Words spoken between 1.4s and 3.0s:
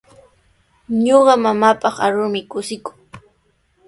mamaapaq arurmi kushikuu.